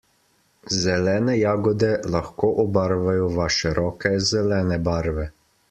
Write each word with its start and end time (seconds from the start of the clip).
Zelene 0.83 1.35
jagode 1.43 1.91
lahko 2.17 2.49
obarvajo 2.65 3.29
vaše 3.39 3.77
roke 3.81 4.15
zelene 4.33 4.83
barve. 4.91 5.31